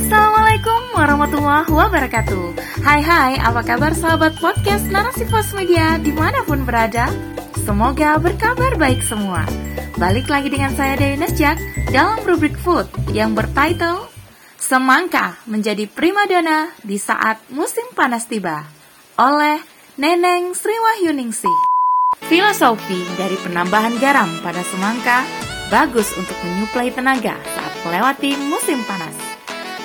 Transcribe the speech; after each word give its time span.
Assalamualaikum 0.00 0.96
warahmatullahi 0.96 1.68
wabarakatuh 1.68 2.56
Hai 2.80 3.04
hai, 3.04 3.36
apa 3.36 3.60
kabar 3.60 3.92
sahabat 3.92 4.32
podcast 4.40 4.88
Narasi 4.88 5.28
Pos 5.28 5.52
Media 5.52 6.00
di 6.00 6.08
mana 6.08 6.40
pun 6.48 6.64
berada? 6.64 7.12
Semoga 7.68 8.16
berkabar 8.16 8.80
baik 8.80 9.04
semua 9.04 9.44
Balik 10.00 10.32
lagi 10.32 10.48
dengan 10.48 10.72
saya 10.72 10.96
Dewi 10.96 11.20
Nasjak 11.20 11.60
dalam 11.92 12.16
rubrik 12.24 12.56
food 12.56 12.88
yang 13.12 13.36
bertitle 13.36 14.08
Semangka 14.56 15.36
menjadi 15.44 15.84
primadona 15.84 16.72
di 16.80 16.96
saat 16.96 17.36
musim 17.52 17.84
panas 17.92 18.24
tiba 18.24 18.64
oleh 19.20 19.60
Neneng 20.00 20.56
Sriwahyuningsih 20.56 21.56
Filosofi 22.24 23.04
dari 23.20 23.36
penambahan 23.36 24.00
garam 24.00 24.32
pada 24.40 24.64
semangka 24.64 25.28
bagus 25.68 26.08
untuk 26.16 26.34
menyuplai 26.40 26.88
tenaga 26.88 27.36
saat 27.52 27.72
melewati 27.86 28.34
musim 28.48 28.82
panas. 28.88 29.19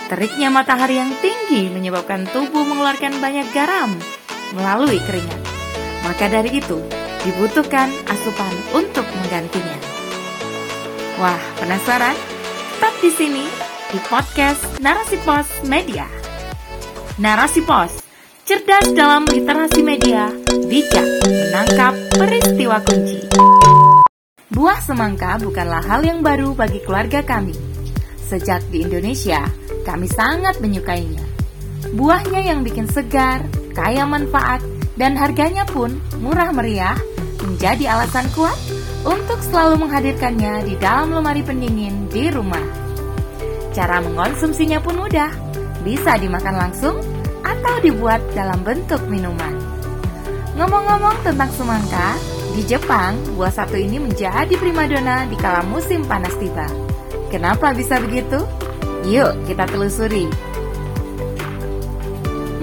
Teriknya 0.06 0.54
matahari 0.54 1.02
yang 1.02 1.10
tinggi 1.18 1.66
menyebabkan 1.74 2.30
tubuh 2.30 2.62
mengeluarkan 2.62 3.18
banyak 3.18 3.50
garam 3.50 3.98
melalui 4.54 5.02
keringat. 5.02 5.42
Maka 6.06 6.30
dari 6.30 6.62
itu, 6.62 6.78
dibutuhkan 7.26 7.90
asupan 8.06 8.54
untuk 8.78 9.02
menggantinya. 9.02 9.78
Wah, 11.18 11.42
penasaran? 11.58 12.14
Tetap 12.78 12.94
di 13.02 13.10
sini 13.10 13.44
di 13.90 13.98
podcast 14.06 14.62
Narasi 14.78 15.18
Pos 15.26 15.50
Media. 15.66 16.06
Narasi 17.18 17.66
Pos, 17.66 18.06
cerdas 18.46 18.94
dalam 18.94 19.26
literasi 19.26 19.82
media, 19.82 20.30
bijak 20.70 21.08
menangkap 21.26 21.98
peristiwa 22.14 22.78
kunci. 22.86 23.26
Buah 24.54 24.78
semangka 24.86 25.42
bukanlah 25.42 25.82
hal 25.82 26.06
yang 26.06 26.22
baru 26.22 26.54
bagi 26.54 26.84
keluarga 26.86 27.26
kami. 27.26 27.75
Sejak 28.26 28.66
di 28.74 28.82
Indonesia, 28.82 29.46
kami 29.86 30.10
sangat 30.10 30.58
menyukainya. 30.58 31.22
Buahnya 31.94 32.42
yang 32.42 32.66
bikin 32.66 32.90
segar, 32.90 33.46
kaya 33.78 34.02
manfaat, 34.10 34.66
dan 34.98 35.14
harganya 35.14 35.62
pun 35.70 36.02
murah 36.18 36.50
meriah 36.50 36.98
menjadi 37.46 37.94
alasan 37.94 38.26
kuat 38.34 38.58
untuk 39.06 39.38
selalu 39.46 39.86
menghadirkannya 39.86 40.66
di 40.66 40.74
dalam 40.82 41.14
lemari 41.14 41.46
pendingin 41.46 42.10
di 42.10 42.34
rumah. 42.34 42.64
Cara 43.78 44.02
mengonsumsinya 44.02 44.82
pun 44.82 44.98
mudah, 44.98 45.30
bisa 45.86 46.18
dimakan 46.18 46.56
langsung 46.58 46.98
atau 47.46 47.76
dibuat 47.86 48.24
dalam 48.34 48.58
bentuk 48.66 49.06
minuman. 49.06 49.54
Ngomong-ngomong 50.58 51.22
tentang 51.22 51.52
semangka, 51.54 52.18
di 52.56 52.64
Jepang 52.66 53.20
buah 53.36 53.52
satu 53.52 53.76
ini 53.76 54.00
menjadi 54.00 54.56
primadona 54.56 55.28
di 55.28 55.36
kala 55.36 55.62
musim 55.68 56.08
panas 56.08 56.34
tiba. 56.40 56.85
Kenapa 57.36 57.76
bisa 57.76 58.00
begitu? 58.00 58.48
Yuk 59.12 59.44
kita 59.44 59.68
telusuri. 59.68 60.32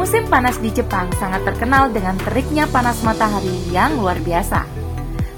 Musim 0.00 0.24
panas 0.32 0.56
di 0.64 0.72
Jepang 0.72 1.12
sangat 1.20 1.44
terkenal 1.44 1.92
dengan 1.92 2.16
teriknya 2.16 2.64
panas 2.72 3.04
matahari 3.04 3.52
yang 3.68 4.00
luar 4.00 4.16
biasa. 4.24 4.64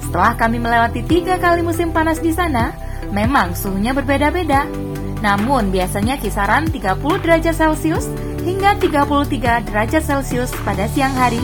Setelah 0.07 0.39
kami 0.39 0.63
melewati 0.63 1.03
tiga 1.03 1.43
kali 1.43 1.67
musim 1.67 1.91
panas 1.91 2.23
di 2.23 2.31
sana, 2.31 2.79
memang 3.11 3.59
suhunya 3.59 3.91
berbeda-beda. 3.91 4.71
Namun 5.19 5.75
biasanya 5.75 6.15
kisaran 6.15 6.71
30 6.71 6.95
derajat 7.19 7.59
Celcius 7.59 8.07
hingga 8.47 8.79
33 8.79 9.67
derajat 9.67 10.03
Celcius 10.07 10.55
pada 10.63 10.87
siang 10.87 11.11
hari, 11.19 11.43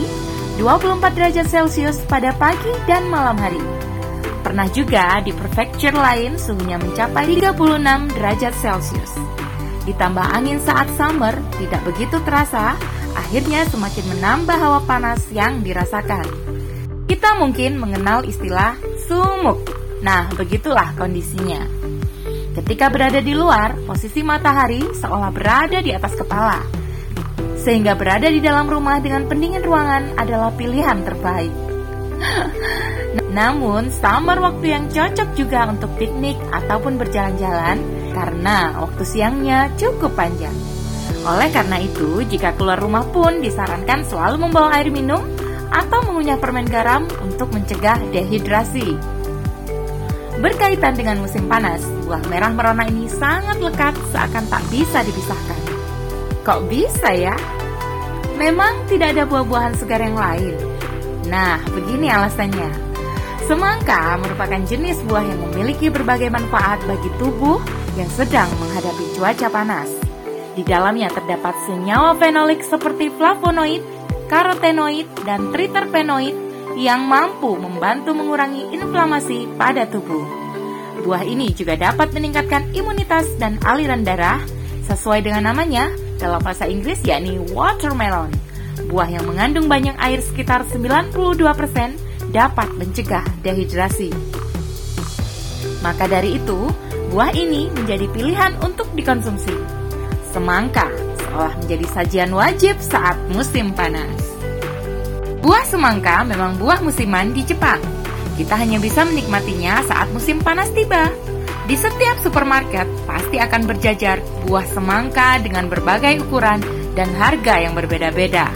24 0.55 1.11
derajat 1.11 1.43
Celcius 1.43 1.99
pada 2.07 2.31
pagi 2.39 2.71
dan 2.87 3.03
malam 3.11 3.35
hari. 3.35 3.80
Pernah 4.41 4.67
juga 4.73 5.21
di 5.21 5.31
prefecture 5.31 5.93
lain 5.95 6.35
suhunya 6.35 6.81
mencapai 6.81 7.39
36 7.39 8.17
derajat 8.17 8.53
Celcius. 8.57 9.13
Ditambah 9.85 10.25
angin 10.33 10.61
saat 10.61 10.89
summer 10.93 11.33
tidak 11.57 11.81
begitu 11.85 12.21
terasa, 12.21 12.77
akhirnya 13.17 13.65
semakin 13.69 14.05
menambah 14.17 14.57
hawa 14.57 14.81
panas 14.85 15.25
yang 15.33 15.65
dirasakan. 15.65 16.25
Kita 17.09 17.37
mungkin 17.37 17.81
mengenal 17.81 18.23
istilah 18.23 18.77
sumuk. 19.09 19.61
Nah, 20.01 20.29
begitulah 20.33 20.97
kondisinya. 20.97 21.61
Ketika 22.51 22.91
berada 22.91 23.23
di 23.23 23.31
luar, 23.31 23.79
posisi 23.87 24.19
matahari 24.25 24.83
seolah 24.95 25.31
berada 25.31 25.79
di 25.79 25.93
atas 25.95 26.17
kepala. 26.17 26.59
Sehingga 27.61 27.93
berada 27.93 28.27
di 28.27 28.41
dalam 28.41 28.65
rumah 28.67 28.97
dengan 28.99 29.29
pendingin 29.29 29.61
ruangan 29.61 30.17
adalah 30.17 30.51
pilihan 30.57 30.99
terbaik. 31.05 31.53
Namun, 33.31 33.87
summer 33.87 34.35
waktu 34.43 34.75
yang 34.75 34.85
cocok 34.91 35.39
juga 35.39 35.71
untuk 35.71 35.87
piknik 35.95 36.35
ataupun 36.51 36.99
berjalan-jalan 36.99 37.79
karena 38.11 38.75
waktu 38.75 39.03
siangnya 39.07 39.71
cukup 39.79 40.11
panjang. 40.19 40.53
Oleh 41.23 41.47
karena 41.47 41.79
itu, 41.79 42.27
jika 42.27 42.51
keluar 42.59 42.75
rumah 42.75 43.07
pun 43.07 43.39
disarankan 43.39 44.03
selalu 44.03 44.47
membawa 44.47 44.75
air 44.75 44.91
minum 44.91 45.23
atau 45.71 46.03
mengunyah 46.03 46.35
permen 46.35 46.67
garam 46.67 47.07
untuk 47.23 47.55
mencegah 47.55 48.03
dehidrasi. 48.11 48.99
Berkaitan 50.41 50.99
dengan 50.99 51.23
musim 51.23 51.47
panas, 51.47 51.85
buah 52.03 52.25
merah 52.27 52.51
merona 52.51 52.83
ini 52.89 53.07
sangat 53.07 53.61
lekat 53.63 53.95
seakan 54.11 54.43
tak 54.51 54.63
bisa 54.67 55.05
dipisahkan. 55.07 55.61
Kok 56.43 56.67
bisa 56.67 57.13
ya? 57.13 57.37
Memang 58.35 58.89
tidak 58.89 59.13
ada 59.15 59.23
buah-buahan 59.29 59.77
segar 59.77 60.01
yang 60.01 60.17
lain. 60.17 60.57
Nah, 61.29 61.61
begini 61.69 62.09
alasannya. 62.09 62.90
Semangka 63.51 64.15
merupakan 64.15 64.63
jenis 64.63 65.03
buah 65.11 65.27
yang 65.27 65.51
memiliki 65.51 65.91
berbagai 65.91 66.31
manfaat 66.31 66.79
bagi 66.87 67.11
tubuh 67.19 67.59
yang 67.99 68.07
sedang 68.07 68.47
menghadapi 68.63 69.11
cuaca 69.19 69.51
panas. 69.51 69.91
Di 70.55 70.63
dalamnya 70.63 71.11
terdapat 71.11 71.59
senyawa 71.67 72.15
fenolik 72.15 72.63
seperti 72.63 73.11
flavonoid, 73.11 73.83
karotenoid, 74.31 75.03
dan 75.27 75.51
triterpenoid 75.51 76.31
yang 76.79 77.03
mampu 77.03 77.59
membantu 77.59 78.15
mengurangi 78.15 78.71
inflamasi 78.71 79.51
pada 79.59 79.83
tubuh. 79.83 80.23
Buah 81.03 81.27
ini 81.27 81.51
juga 81.51 81.75
dapat 81.75 82.15
meningkatkan 82.15 82.71
imunitas 82.71 83.27
dan 83.35 83.59
aliran 83.67 84.07
darah 84.07 84.39
sesuai 84.87 85.27
dengan 85.27 85.51
namanya 85.51 85.91
dalam 86.23 86.39
bahasa 86.39 86.71
Inggris 86.71 87.03
yakni 87.03 87.35
watermelon. 87.51 88.31
Buah 88.87 89.11
yang 89.11 89.27
mengandung 89.27 89.67
banyak 89.67 89.99
air 89.99 90.23
sekitar 90.23 90.63
92% 90.71 92.10
dapat 92.31 92.71
mencegah 92.79 93.27
dehidrasi. 93.43 94.09
Maka 95.83 96.09
dari 96.09 96.39
itu, 96.41 96.71
Buah 97.11 97.35
ini 97.35 97.67
menjadi 97.75 98.07
pilihan 98.07 98.55
untuk 98.63 98.87
dikonsumsi. 98.95 99.51
Semangka 100.31 100.87
seolah 101.19 101.59
menjadi 101.59 101.85
sajian 101.91 102.31
wajib 102.31 102.79
saat 102.79 103.19
musim 103.35 103.75
panas. 103.75 104.15
Buah 105.43 105.67
semangka 105.67 106.23
memang 106.23 106.55
buah 106.55 106.79
musiman 106.79 107.35
di 107.35 107.43
Jepang. 107.43 107.83
Kita 108.39 108.55
hanya 108.55 108.79
bisa 108.79 109.03
menikmatinya 109.03 109.83
saat 109.83 110.07
musim 110.15 110.39
panas 110.39 110.71
tiba. 110.71 111.11
Di 111.67 111.75
setiap 111.75 112.15
supermarket 112.23 112.87
pasti 113.03 113.43
akan 113.43 113.67
berjajar 113.67 114.23
buah 114.47 114.63
semangka 114.71 115.35
dengan 115.43 115.67
berbagai 115.67 116.23
ukuran 116.23 116.63
dan 116.95 117.11
harga 117.19 117.59
yang 117.59 117.75
berbeda-beda. 117.75 118.47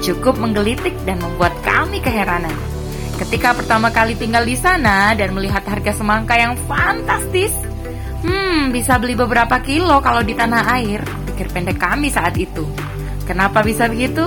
Cukup 0.00 0.40
menggelitik 0.40 0.96
dan 1.04 1.20
membuat 1.20 1.52
kami 1.60 2.00
keheranan. 2.00 2.73
Ketika 3.14 3.54
pertama 3.54 3.94
kali 3.94 4.18
tinggal 4.18 4.42
di 4.42 4.58
sana 4.58 5.14
dan 5.14 5.30
melihat 5.32 5.62
harga 5.64 5.94
semangka 5.94 6.34
yang 6.34 6.58
fantastis, 6.66 7.54
Hmm, 8.24 8.72
bisa 8.72 8.96
beli 8.96 9.12
beberapa 9.12 9.60
kilo 9.60 10.00
kalau 10.00 10.24
di 10.24 10.32
tanah 10.32 10.80
air, 10.80 11.04
pikir 11.28 11.52
pendek 11.52 11.76
kami 11.76 12.08
saat 12.08 12.32
itu. 12.40 12.64
Kenapa 13.28 13.60
bisa 13.60 13.84
begitu? 13.84 14.24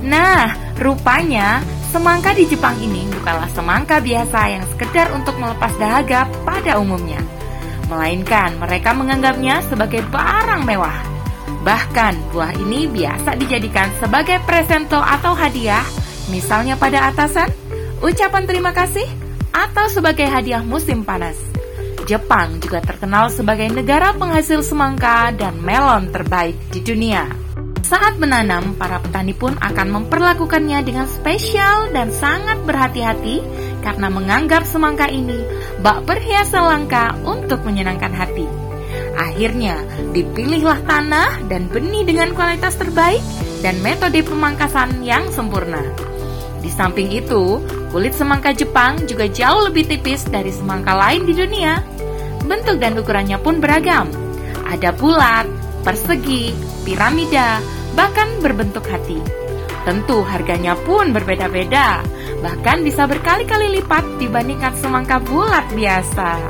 Nah, 0.00 0.48
rupanya 0.80 1.60
semangka 1.92 2.32
di 2.32 2.48
Jepang 2.48 2.72
ini 2.80 3.04
bukanlah 3.20 3.52
semangka 3.52 4.00
biasa 4.00 4.40
yang 4.48 4.64
sekedar 4.72 5.12
untuk 5.12 5.36
melepas 5.36 5.76
dahaga 5.76 6.24
pada 6.48 6.80
umumnya. 6.80 7.20
Melainkan 7.92 8.56
mereka 8.56 8.96
menganggapnya 8.96 9.60
sebagai 9.68 10.00
barang 10.08 10.64
mewah. 10.64 11.04
Bahkan 11.60 12.32
buah 12.32 12.56
ini 12.56 12.88
biasa 12.88 13.36
dijadikan 13.36 13.92
sebagai 14.00 14.40
presento 14.48 14.96
atau 14.96 15.36
hadiah, 15.36 15.84
misalnya 16.32 16.80
pada 16.80 17.12
atasan, 17.12 17.52
ucapan 18.02 18.48
terima 18.48 18.72
kasih, 18.74 19.06
atau 19.54 19.86
sebagai 19.86 20.26
hadiah 20.26 20.64
musim 20.64 21.06
panas. 21.06 21.38
Jepang 22.04 22.60
juga 22.60 22.84
terkenal 22.84 23.32
sebagai 23.32 23.70
negara 23.72 24.12
penghasil 24.12 24.60
semangka 24.60 25.32
dan 25.32 25.56
melon 25.62 26.12
terbaik 26.12 26.58
di 26.68 26.84
dunia. 26.84 27.24
Saat 27.84 28.16
menanam, 28.16 28.76
para 28.76 29.00
petani 29.00 29.36
pun 29.36 29.56
akan 29.60 29.88
memperlakukannya 29.92 30.80
dengan 30.84 31.04
spesial 31.08 31.92
dan 31.92 32.08
sangat 32.12 32.60
berhati-hati 32.64 33.44
karena 33.84 34.08
menganggap 34.08 34.64
semangka 34.64 35.08
ini 35.08 35.36
bak 35.84 36.08
perhiasan 36.08 36.64
langka 36.64 37.12
untuk 37.24 37.60
menyenangkan 37.64 38.12
hati. 38.12 38.48
Akhirnya, 39.14 39.84
dipilihlah 40.16 40.80
tanah 40.88 41.44
dan 41.46 41.68
benih 41.68 42.08
dengan 42.08 42.32
kualitas 42.32 42.74
terbaik 42.76 43.20
dan 43.60 43.76
metode 43.84 44.20
pemangkasan 44.24 45.04
yang 45.04 45.28
sempurna. 45.30 45.80
Di 46.64 46.72
samping 46.72 47.12
itu, 47.12 47.60
kulit 47.92 48.16
semangka 48.16 48.56
Jepang 48.56 49.04
juga 49.04 49.28
jauh 49.28 49.68
lebih 49.68 49.84
tipis 49.84 50.24
dari 50.24 50.48
semangka 50.48 50.96
lain 50.96 51.28
di 51.28 51.36
dunia 51.36 51.94
bentuk 52.44 52.76
dan 52.78 52.96
ukurannya 52.96 53.40
pun 53.40 53.58
beragam. 53.58 54.06
Ada 54.68 54.92
bulat, 54.96 55.48
persegi, 55.82 56.52
piramida, 56.84 57.60
bahkan 57.96 58.28
berbentuk 58.40 58.84
hati. 58.88 59.20
Tentu 59.84 60.24
harganya 60.24 60.72
pun 60.88 61.12
berbeda-beda, 61.12 62.00
bahkan 62.40 62.80
bisa 62.80 63.04
berkali-kali 63.04 63.80
lipat 63.80 64.04
dibandingkan 64.16 64.72
semangka 64.80 65.20
bulat 65.20 65.64
biasa. 65.76 66.40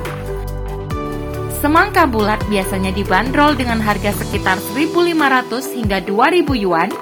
Semangka 1.59 2.05
bulat 2.05 2.39
biasanya 2.47 2.93
dibanderol 2.93 3.57
dengan 3.57 3.81
harga 3.81 4.13
sekitar 4.15 4.61
1.500 4.77 5.75
hingga 5.81 5.99
2.000 6.05 6.63
yuan 6.63 6.93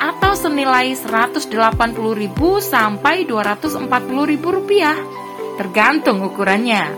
atau 0.00 0.32
senilai 0.32 0.96
180.000 0.96 1.52
sampai 2.64 3.28
240.000 3.28 4.40
rupiah, 4.40 4.96
tergantung 5.60 6.24
ukurannya. 6.24 6.88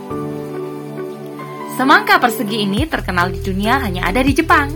Semangka 1.74 2.22
persegi 2.22 2.62
ini 2.62 2.86
terkenal 2.86 3.34
di 3.34 3.42
dunia 3.42 3.82
hanya 3.82 4.06
ada 4.06 4.22
di 4.22 4.30
Jepang. 4.30 4.70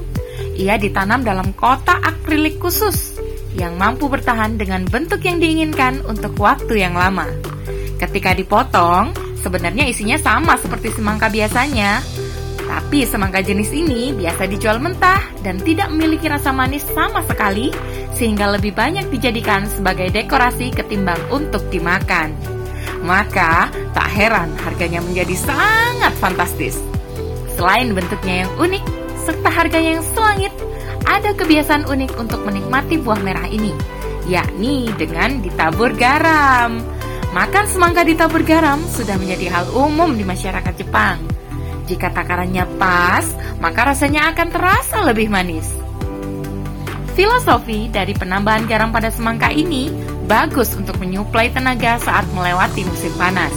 Ia 0.58 0.74
ditanam 0.74 1.22
dalam 1.22 1.54
kotak 1.54 2.02
akrilik 2.02 2.58
khusus 2.58 3.14
yang 3.54 3.78
mampu 3.78 4.10
bertahan 4.10 4.58
dengan 4.58 4.82
bentuk 4.84 5.22
yang 5.22 5.38
diinginkan 5.38 6.02
untuk 6.04 6.34
waktu 6.42 6.82
yang 6.82 6.98
lama. 6.98 7.30
Ketika 7.96 8.34
dipotong, 8.34 9.16
sebenarnya 9.40 9.88
isinya 9.88 10.18
sama 10.18 10.58
seperti 10.58 10.92
semangka 10.98 11.30
biasanya. 11.30 12.02
Tapi 12.66 13.06
semangka 13.06 13.42
jenis 13.42 13.70
ini 13.70 14.10
biasa 14.10 14.50
dijual 14.50 14.82
mentah 14.82 15.22
dan 15.46 15.62
tidak 15.62 15.86
memiliki 15.90 16.26
rasa 16.26 16.50
manis 16.50 16.82
sama 16.90 17.22
sekali, 17.26 17.70
sehingga 18.14 18.50
lebih 18.50 18.74
banyak 18.74 19.06
dijadikan 19.06 19.70
sebagai 19.70 20.10
dekorasi 20.10 20.74
ketimbang 20.74 21.18
untuk 21.30 21.62
dimakan. 21.70 22.34
Maka, 23.06 23.70
tak 23.94 24.08
heran 24.10 24.50
harganya 24.58 24.98
menjadi 24.98 25.38
sangat 25.38 26.10
fantastis. 26.18 26.82
Selain 27.54 27.94
bentuknya 27.94 28.44
yang 28.44 28.52
unik, 28.58 28.84
serta 29.22 29.48
harganya 29.48 30.02
yang 30.02 30.06
selangit, 30.10 30.50
ada 31.06 31.30
kebiasaan 31.38 31.86
unik 31.86 32.18
untuk 32.18 32.42
menikmati 32.42 32.98
buah 32.98 33.22
merah 33.22 33.46
ini, 33.46 33.70
yakni 34.26 34.90
dengan 34.98 35.38
ditabur 35.38 35.94
garam. 35.94 36.82
Makan 37.30 37.64
semangka 37.70 38.02
ditabur 38.02 38.42
garam 38.42 38.82
sudah 38.90 39.14
menjadi 39.20 39.54
hal 39.54 39.66
umum 39.70 40.18
di 40.18 40.26
masyarakat 40.26 40.74
Jepang. 40.74 41.35
Jika 41.86 42.10
takarannya 42.10 42.66
pas, 42.76 43.24
maka 43.62 43.94
rasanya 43.94 44.34
akan 44.34 44.48
terasa 44.50 45.06
lebih 45.06 45.30
manis. 45.30 45.70
Filosofi 47.14 47.88
dari 47.88 48.12
penambahan 48.12 48.68
garam 48.68 48.92
pada 48.92 49.08
semangka 49.08 49.48
ini 49.48 49.88
bagus 50.26 50.74
untuk 50.76 51.00
menyuplai 51.00 51.48
tenaga 51.48 51.96
saat 52.02 52.26
melewati 52.34 52.84
musim 52.84 53.14
panas. 53.16 53.54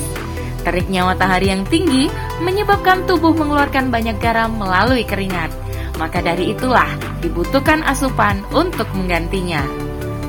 Teriknya 0.63 1.03
matahari 1.03 1.51
yang 1.51 1.65
tinggi 1.67 2.07
menyebabkan 2.39 3.03
tubuh 3.09 3.33
mengeluarkan 3.35 3.91
banyak 3.91 4.15
garam 4.21 4.55
melalui 4.55 5.03
keringat 5.03 5.51
maka 5.99 6.23
dari 6.23 6.55
itulah 6.55 6.87
dibutuhkan 7.19 7.83
asupan 7.83 8.39
untuk 8.55 8.87
menggantinya. 8.95 9.61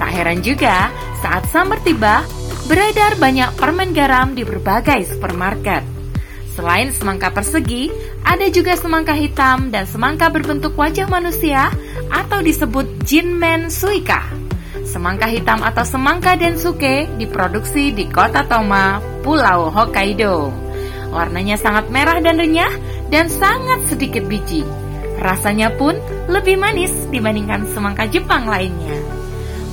Tak 0.02 0.10
heran 0.10 0.42
juga 0.42 0.90
saat 1.22 1.46
summer 1.54 1.78
tiba, 1.86 2.26
beredar 2.66 3.14
banyak 3.16 3.54
permen 3.54 3.94
garam 3.94 4.34
di 4.34 4.42
berbagai 4.42 5.06
supermarket. 5.06 5.99
Selain 6.50 6.90
semangka 6.90 7.30
persegi, 7.30 7.88
ada 8.26 8.50
juga 8.50 8.74
semangka 8.74 9.14
hitam 9.14 9.70
dan 9.70 9.86
semangka 9.86 10.28
berbentuk 10.28 10.74
wajah 10.74 11.06
manusia 11.06 11.70
atau 12.10 12.42
disebut 12.42 13.06
Jinmen 13.06 13.70
Suika. 13.70 14.26
Semangka 14.82 15.30
hitam 15.30 15.62
atau 15.62 15.86
semangka 15.86 16.34
densuke 16.34 17.06
diproduksi 17.14 17.94
di 17.94 18.10
kota 18.10 18.42
Toma, 18.50 18.98
Pulau 19.22 19.70
Hokkaido. 19.70 20.50
Warnanya 21.14 21.54
sangat 21.54 21.86
merah 21.94 22.18
dan 22.18 22.38
renyah 22.38 22.74
dan 23.14 23.30
sangat 23.30 23.86
sedikit 23.86 24.26
biji. 24.26 24.66
Rasanya 25.22 25.70
pun 25.78 25.94
lebih 26.26 26.58
manis 26.58 26.90
dibandingkan 27.14 27.70
semangka 27.70 28.10
Jepang 28.10 28.50
lainnya. 28.50 28.98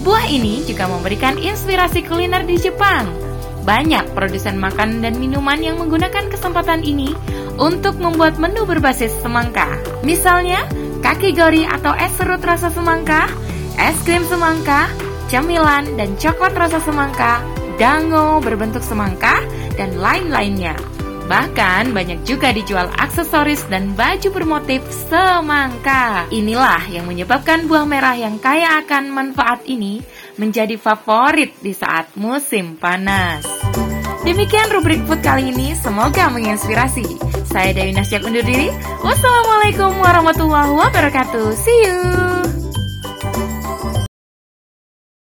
Buah 0.05 0.29
ini 0.29 0.61
juga 0.63 0.85
memberikan 0.85 1.41
inspirasi 1.41 2.05
kuliner 2.05 2.45
di 2.45 2.61
Jepang. 2.61 3.26
Banyak 3.67 4.15
produsen 4.15 4.55
makanan 4.63 5.03
dan 5.03 5.19
minuman 5.19 5.59
yang 5.59 5.75
menggunakan 5.75 6.31
kesempatan 6.31 6.87
ini 6.87 7.11
untuk 7.59 7.99
membuat 7.99 8.39
menu 8.39 8.63
berbasis 8.63 9.11
semangka. 9.19 9.67
Misalnya, 10.07 10.63
kakigori 11.03 11.67
atau 11.67 11.91
es 11.99 12.15
serut 12.15 12.39
rasa 12.39 12.71
semangka, 12.71 13.27
es 13.75 13.99
krim 14.07 14.23
semangka, 14.23 14.87
cemilan 15.27 15.83
dan 15.99 16.15
coklat 16.15 16.55
rasa 16.55 16.79
semangka, 16.79 17.43
dango 17.75 18.39
berbentuk 18.39 18.79
semangka, 18.79 19.43
dan 19.75 19.99
lain-lainnya. 19.99 20.79
Bahkan 21.27 21.91
banyak 21.91 22.23
juga 22.23 22.55
dijual 22.55 22.87
aksesoris 22.95 23.67
dan 23.67 23.91
baju 23.99 24.31
bermotif 24.31 24.79
semangka. 25.11 26.23
Inilah 26.31 26.87
yang 26.87 27.03
menyebabkan 27.03 27.67
buah 27.67 27.83
merah 27.83 28.15
yang 28.15 28.39
kaya 28.39 28.79
akan 28.79 29.11
manfaat 29.11 29.59
ini 29.67 29.99
menjadi 30.39 30.79
favorit 30.79 31.51
di 31.59 31.75
saat 31.75 32.15
musim 32.15 32.79
panas. 32.79 33.56
Demikian 34.27 34.67
rubrik 34.75 34.99
food 35.07 35.23
kali 35.23 35.55
ini, 35.55 35.71
semoga 35.71 36.27
menginspirasi. 36.27 37.15
Saya 37.47 37.71
Dewi 37.71 37.95
Nasjak 37.95 38.27
undur 38.27 38.43
diri. 38.43 38.75
Wassalamualaikum 38.99 40.03
warahmatullahi 40.03 40.67
wabarakatuh. 40.67 41.55
See 41.55 41.87
you. 41.87 42.36